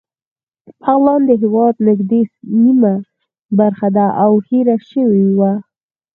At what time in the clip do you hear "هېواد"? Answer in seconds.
1.41-1.75